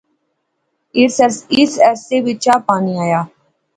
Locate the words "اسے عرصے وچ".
0.97-2.37